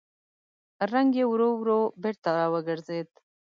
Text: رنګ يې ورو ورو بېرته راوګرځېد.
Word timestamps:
رنګ 0.91 1.11
يې 1.19 1.25
ورو 1.31 1.49
ورو 1.59 1.79
بېرته 2.01 2.29
راوګرځېد. 2.37 3.09